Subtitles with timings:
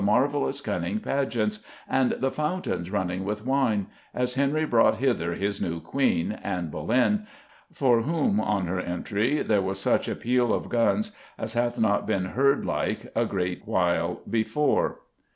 [0.01, 3.23] A writer of the time speaks of the "marvellous cunning pageants," and the "fountains running
[3.23, 3.85] with wine"
[4.15, 7.27] as Henry brought hither his new Queen, Anne Boleyn,
[7.71, 12.07] for whom, on her entry "there was such a pele of gonnes as hath not
[12.07, 15.01] byn herde lyke a great while before."